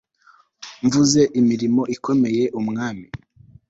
[0.85, 3.07] mvuge imirimo ikomeye umwami